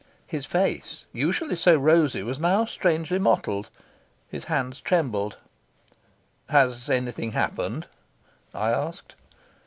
His 0.25 0.47
face, 0.47 1.05
usually 1.13 1.55
so 1.55 1.75
rosy, 1.77 2.23
was 2.23 2.39
now 2.39 2.65
strangely 2.65 3.19
mottled. 3.19 3.69
His 4.29 4.45
hands 4.45 4.81
trembled. 4.81 5.37
"Has 6.49 6.89
anything 6.89 7.33
happened?" 7.33 7.85
I 8.51 8.71
asked. 8.71 9.13